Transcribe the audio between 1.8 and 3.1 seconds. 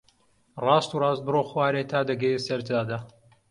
تا دەگەیە سەر جادە.